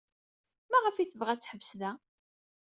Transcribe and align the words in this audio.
Maɣef 0.69 0.95
ay 0.97 1.07
tebɣa 1.07 1.29
ad 1.33 1.41
teḥbes 1.41 1.69
da? 1.79 1.91